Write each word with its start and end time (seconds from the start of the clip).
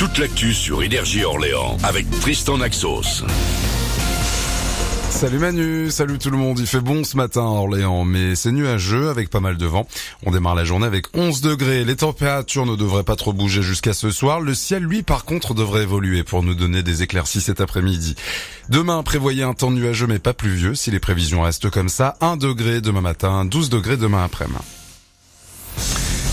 toute 0.00 0.16
l'actu 0.16 0.54
sur 0.54 0.82
Énergie 0.82 1.24
Orléans 1.24 1.76
avec 1.82 2.08
Tristan 2.20 2.56
Naxos. 2.56 3.22
Salut 5.10 5.38
Manu, 5.38 5.90
salut 5.90 6.18
tout 6.18 6.30
le 6.30 6.38
monde. 6.38 6.58
Il 6.58 6.66
fait 6.66 6.80
bon 6.80 7.04
ce 7.04 7.18
matin 7.18 7.42
à 7.42 7.44
Orléans, 7.44 8.06
mais 8.06 8.34
c'est 8.34 8.50
nuageux 8.50 9.10
avec 9.10 9.28
pas 9.28 9.40
mal 9.40 9.58
de 9.58 9.66
vent. 9.66 9.86
On 10.24 10.30
démarre 10.30 10.54
la 10.54 10.64
journée 10.64 10.86
avec 10.86 11.14
11 11.14 11.42
degrés. 11.42 11.84
Les 11.84 11.96
températures 11.96 12.64
ne 12.64 12.76
devraient 12.76 13.04
pas 13.04 13.14
trop 13.14 13.34
bouger 13.34 13.60
jusqu'à 13.60 13.92
ce 13.92 14.10
soir. 14.10 14.40
Le 14.40 14.54
ciel, 14.54 14.84
lui, 14.84 15.02
par 15.02 15.26
contre, 15.26 15.52
devrait 15.52 15.82
évoluer 15.82 16.24
pour 16.24 16.42
nous 16.42 16.54
donner 16.54 16.82
des 16.82 17.02
éclaircies 17.02 17.42
cet 17.42 17.60
après-midi. 17.60 18.14
Demain, 18.70 19.02
prévoyez 19.02 19.42
un 19.42 19.52
temps 19.52 19.70
nuageux 19.70 20.06
mais 20.06 20.18
pas 20.18 20.32
pluvieux 20.32 20.74
si 20.74 20.90
les 20.90 20.98
prévisions 20.98 21.42
restent 21.42 21.68
comme 21.68 21.90
ça. 21.90 22.16
1 22.22 22.38
degré 22.38 22.80
demain 22.80 23.02
matin, 23.02 23.44
12 23.44 23.68
degrés 23.68 23.98
demain 23.98 24.24
après-midi. 24.24 24.79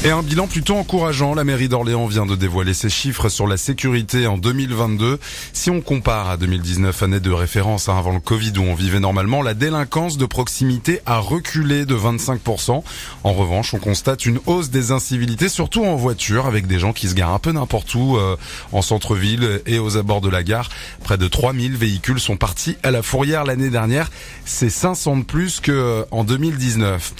Et 0.04 0.12
un 0.12 0.22
bilan 0.22 0.46
plutôt 0.46 0.76
encourageant. 0.76 1.34
La 1.34 1.44
mairie 1.44 1.70
d'Orléans 1.70 2.06
vient 2.06 2.28
de 2.28 2.36
dévoiler 2.36 2.76
ses 2.76 2.90
chiffres 2.90 3.30
sur 3.30 3.48
la 3.48 3.58
sécurité 3.58 4.28
en 4.28 4.38
2022. 4.38 5.20
Si 5.54 5.72
on 5.72 5.82
compare 5.82 6.30
à 6.30 6.38
2019, 6.38 7.02
année 7.02 7.20
de 7.20 7.32
référence 7.32 7.90
hein, 7.90 7.98
avant 7.98 8.14
le 8.14 8.20
Covid 8.20 8.54
où 8.60 8.62
on 8.62 8.76
vivait 8.76 9.00
normalement, 9.00 9.42
la 9.42 9.56
délinquance 9.56 10.18
de 10.18 10.26
proximité 10.28 11.02
a 11.08 11.18
reculé 11.18 11.86
de 11.86 11.96
25%. 11.96 12.84
En 13.23 13.34
revanche, 13.34 13.73
on 13.73 13.80
constate 13.80 14.28
une 14.28 14.40
hausse 14.46 14.70
des 14.70 14.92
incivilités, 14.92 15.50
surtout 15.50 15.84
en 15.84 15.96
voiture, 15.96 16.45
avec 16.45 16.68
des 16.68 16.78
gens 16.78 16.94
qui 16.94 17.08
se 17.08 17.16
garent 17.16 17.34
un 17.34 17.40
peu 17.40 17.52
n'importe 17.52 17.94
où, 17.95 18.18
euh, 18.18 18.38
en 18.73 18.84
centre-ville 18.84 19.62
et 19.66 19.80
aux 19.80 19.98
abords 19.98 20.22
de 20.22 20.30
la 20.30 20.44
gare. 20.44 20.70
Près 21.04 21.18
de 21.18 21.28
3000 21.28 21.76
véhicules 21.76 22.20
sont 22.20 22.38
partis 22.38 22.78
à 22.84 22.92
la 22.92 23.02
fourrière 23.02 23.45
l'année 23.45 23.72
dernière. 23.72 24.12
C'est 24.45 24.70
500 24.70 25.18
de 25.18 25.23
plus 25.23 25.59
qu'en 25.59 26.23
2019. 26.23 27.14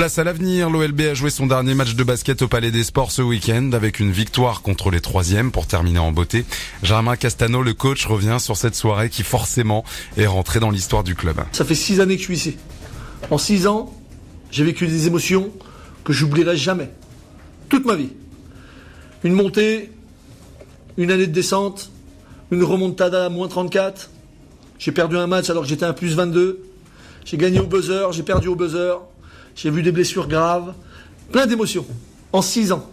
Place 0.00 0.18
à 0.18 0.24
l'avenir, 0.24 0.70
l'OLB 0.70 1.02
a 1.02 1.12
joué 1.12 1.28
son 1.28 1.46
dernier 1.46 1.74
match 1.74 1.94
de 1.94 2.02
basket 2.02 2.40
au 2.40 2.48
Palais 2.48 2.70
des 2.70 2.84
Sports 2.84 3.12
ce 3.12 3.20
week-end 3.20 3.72
avec 3.74 4.00
une 4.00 4.10
victoire 4.10 4.62
contre 4.62 4.90
les 4.90 5.02
troisièmes 5.02 5.52
pour 5.52 5.66
terminer 5.66 5.98
en 5.98 6.10
beauté. 6.10 6.46
Germain 6.82 7.16
Castano, 7.16 7.62
le 7.62 7.74
coach, 7.74 8.06
revient 8.06 8.38
sur 8.40 8.56
cette 8.56 8.74
soirée 8.74 9.10
qui 9.10 9.22
forcément 9.22 9.84
est 10.16 10.24
rentrée 10.24 10.58
dans 10.58 10.70
l'histoire 10.70 11.04
du 11.04 11.14
club. 11.14 11.36
Ça 11.52 11.66
fait 11.66 11.74
six 11.74 12.00
années 12.00 12.14
que 12.14 12.20
je 12.20 12.24
suis 12.24 12.34
ici. 12.34 12.56
En 13.30 13.36
six 13.36 13.66
ans, 13.66 13.94
j'ai 14.50 14.64
vécu 14.64 14.86
des 14.86 15.06
émotions 15.06 15.50
que 16.02 16.14
j'oublierai 16.14 16.56
jamais. 16.56 16.90
Toute 17.68 17.84
ma 17.84 17.94
vie. 17.94 18.14
Une 19.22 19.34
montée, 19.34 19.92
une 20.96 21.10
année 21.10 21.26
de 21.26 21.32
descente, 21.32 21.90
une 22.50 22.64
remontada 22.64 23.26
à 23.26 23.28
moins 23.28 23.48
34. 23.48 24.08
J'ai 24.78 24.92
perdu 24.92 25.18
un 25.18 25.26
match 25.26 25.50
alors 25.50 25.64
que 25.64 25.68
j'étais 25.68 25.84
à 25.84 25.92
plus 25.92 26.14
22. 26.14 26.64
J'ai 27.26 27.36
gagné 27.36 27.60
au 27.60 27.66
buzzer, 27.66 28.10
j'ai 28.12 28.22
perdu 28.22 28.48
au 28.48 28.56
buzzer. 28.56 28.96
J'ai 29.54 29.70
vu 29.70 29.82
des 29.82 29.92
blessures 29.92 30.28
graves, 30.28 30.74
plein 31.32 31.46
d'émotions, 31.46 31.86
en 32.32 32.42
6 32.42 32.72
ans. 32.72 32.88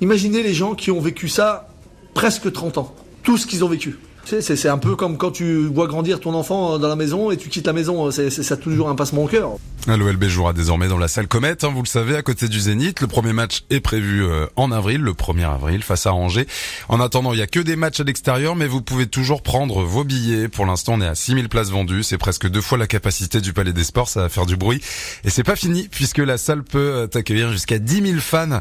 Imaginez 0.00 0.42
les 0.42 0.54
gens 0.54 0.74
qui 0.74 0.90
ont 0.90 1.00
vécu 1.00 1.28
ça 1.28 1.68
presque 2.14 2.52
30 2.52 2.78
ans, 2.78 2.94
tout 3.22 3.36
ce 3.36 3.46
qu'ils 3.46 3.64
ont 3.64 3.68
vécu. 3.68 3.98
C'est 4.40 4.68
un 4.68 4.78
peu 4.78 4.94
comme 4.94 5.16
quand 5.16 5.30
tu 5.30 5.66
vois 5.66 5.86
grandir 5.86 6.20
ton 6.20 6.34
enfant 6.34 6.78
dans 6.78 6.88
la 6.88 6.96
maison 6.96 7.30
et 7.30 7.36
tu 7.36 7.48
quittes 7.48 7.66
la 7.66 7.72
maison, 7.72 8.10
c'est 8.10 8.30
ça 8.30 8.56
toujours 8.56 8.88
un 8.88 8.94
passement 8.94 9.24
au 9.24 9.28
cœur. 9.28 9.58
L'OLB 9.86 10.24
jouera 10.24 10.52
désormais 10.52 10.88
dans 10.88 10.98
la 10.98 11.08
salle 11.08 11.28
Comète, 11.28 11.64
hein, 11.64 11.70
vous 11.74 11.82
le 11.82 11.88
savez, 11.88 12.14
à 12.14 12.22
côté 12.22 12.48
du 12.48 12.60
Zénith. 12.60 13.00
Le 13.00 13.06
premier 13.06 13.32
match 13.32 13.64
est 13.70 13.80
prévu 13.80 14.22
euh, 14.22 14.46
en 14.56 14.70
avril, 14.70 15.00
le 15.00 15.12
1er 15.12 15.50
avril, 15.50 15.82
face 15.82 16.04
à 16.06 16.12
Angers. 16.12 16.46
En 16.90 17.00
attendant, 17.00 17.32
il 17.32 17.36
n'y 17.36 17.42
a 17.42 17.46
que 17.46 17.60
des 17.60 17.76
matchs 17.76 18.00
à 18.00 18.04
l'extérieur, 18.04 18.54
mais 18.54 18.66
vous 18.66 18.82
pouvez 18.82 19.06
toujours 19.06 19.42
prendre 19.42 19.82
vos 19.82 20.04
billets. 20.04 20.48
Pour 20.48 20.66
l'instant, 20.66 20.94
on 20.94 21.00
est 21.00 21.06
à 21.06 21.14
6000 21.14 21.48
places 21.48 21.70
vendues. 21.70 22.02
C'est 22.02 22.18
presque 22.18 22.48
deux 22.48 22.60
fois 22.60 22.76
la 22.76 22.86
capacité 22.86 23.40
du 23.40 23.54
Palais 23.54 23.72
des 23.72 23.84
Sports, 23.84 24.08
ça 24.08 24.20
va 24.20 24.28
faire 24.28 24.46
du 24.46 24.56
bruit. 24.56 24.82
Et 25.24 25.30
c'est 25.30 25.44
pas 25.44 25.56
fini, 25.56 25.88
puisque 25.90 26.18
la 26.18 26.36
salle 26.36 26.64
peut 26.64 26.78
euh, 26.78 27.06
accueillir 27.14 27.50
jusqu'à 27.50 27.78
10 27.78 28.10
000 28.10 28.20
fans 28.20 28.60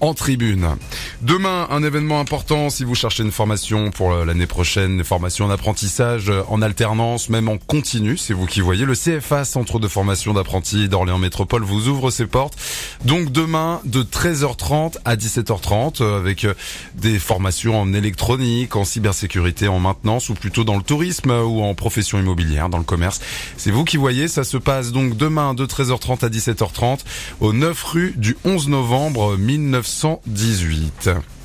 en 0.00 0.14
tribune. 0.14 0.76
Demain, 1.22 1.68
un 1.70 1.82
événement 1.82 2.20
important 2.20 2.68
si 2.68 2.84
vous 2.84 2.94
cherchez 2.94 3.22
une 3.22 3.32
formation 3.32 3.90
pour 3.90 4.12
l'année 4.12 4.46
prochaine, 4.46 5.02
une 5.06 5.08
formation 5.08 5.46
d'apprentissage 5.46 6.32
en 6.48 6.62
alternance, 6.62 7.28
même 7.28 7.48
en 7.48 7.58
continu, 7.58 8.16
c'est 8.16 8.34
vous 8.34 8.46
qui 8.46 8.60
voyez. 8.60 8.84
Le 8.84 8.94
CFA, 8.94 9.44
Centre 9.44 9.78
de 9.78 9.86
formation 9.86 10.34
d'apprentis 10.34 10.88
d'Orléans 10.88 11.18
Métropole, 11.18 11.62
vous 11.62 11.86
ouvre 11.86 12.10
ses 12.10 12.26
portes. 12.26 12.56
Donc 13.04 13.30
demain, 13.30 13.80
de 13.84 14.02
13h30 14.02 14.96
à 15.04 15.14
17h30, 15.14 16.02
avec 16.02 16.44
euh, 16.44 16.54
des 16.94 17.18
formations 17.20 17.80
en 17.80 17.92
électronique, 17.92 18.74
en 18.74 18.84
cybersécurité, 18.84 19.68
en 19.68 19.78
maintenance, 19.78 20.28
ou 20.28 20.34
plutôt 20.34 20.64
dans 20.64 20.76
le 20.76 20.82
tourisme 20.82 21.30
ou 21.30 21.62
en 21.62 21.74
profession 21.74 22.18
immobilière, 22.18 22.68
dans 22.68 22.78
le 22.78 22.84
commerce. 22.84 23.20
C'est 23.56 23.70
vous 23.70 23.84
qui 23.84 23.96
voyez, 23.96 24.26
ça 24.26 24.42
se 24.42 24.56
passe 24.56 24.90
donc 24.90 25.16
demain 25.16 25.54
de 25.54 25.66
13h30 25.66 26.24
à 26.24 26.28
17h30 26.28 27.00
au 27.40 27.52
9 27.52 27.84
rue 27.84 28.14
du 28.16 28.36
11 28.44 28.68
novembre 28.68 29.36
1900. 29.36 30.20
1918. 30.26 31.35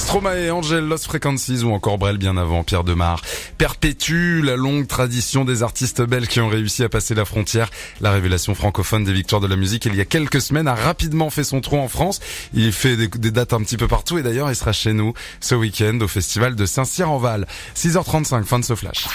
Stromae, 0.00 0.50
Angel, 0.50 0.84
Lost 0.84 1.04
Frequencies 1.04 1.62
ou 1.62 1.72
encore 1.72 1.98
Brel 1.98 2.16
bien 2.16 2.36
avant, 2.36 2.64
Pierre 2.64 2.84
Demar, 2.84 3.22
perpétue 3.58 4.40
la 4.42 4.56
longue 4.56 4.86
tradition 4.86 5.44
des 5.44 5.62
artistes 5.62 6.02
belges 6.02 6.26
qui 6.26 6.40
ont 6.40 6.48
réussi 6.48 6.82
à 6.82 6.88
passer 6.88 7.14
la 7.14 7.24
frontière. 7.24 7.70
La 8.00 8.10
révélation 8.10 8.54
francophone 8.54 9.04
des 9.04 9.12
victoires 9.12 9.40
de 9.40 9.46
la 9.46 9.56
musique 9.56 9.84
il 9.84 9.94
y 9.94 10.00
a 10.00 10.04
quelques 10.06 10.40
semaines 10.40 10.68
a 10.68 10.74
rapidement 10.74 11.28
fait 11.30 11.44
son 11.44 11.60
trou 11.60 11.76
en 11.76 11.88
France. 11.88 12.20
Il 12.54 12.72
fait 12.72 12.96
des, 12.96 13.08
des 13.08 13.30
dates 13.30 13.52
un 13.52 13.60
petit 13.60 13.76
peu 13.76 13.88
partout 13.88 14.18
et 14.18 14.22
d'ailleurs 14.22 14.50
il 14.50 14.56
sera 14.56 14.72
chez 14.72 14.94
nous 14.94 15.12
ce 15.40 15.54
week-end 15.54 15.98
au 16.00 16.08
festival 16.08 16.56
de 16.56 16.66
Saint-Cyr-en-Val. 16.66 17.46
6h35, 17.76 18.44
fin 18.44 18.58
de 18.58 18.64
ce 18.64 18.74
flash. 18.74 19.06